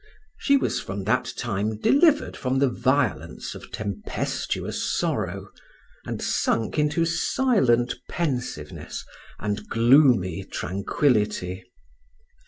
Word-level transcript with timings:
She 0.39 0.57
was 0.57 0.79
from 0.81 1.03
that 1.03 1.31
time 1.37 1.77
delivered 1.79 2.35
from 2.35 2.57
the 2.57 2.69
violence 2.69 3.53
of 3.53 3.71
tempestuous 3.71 4.97
sorrow, 4.97 5.49
and 6.07 6.19
sunk 6.23 6.79
into 6.79 7.05
silent 7.05 7.93
pensiveness 8.09 9.05
and 9.37 9.67
gloomy 9.69 10.43
tranquillity. 10.43 11.65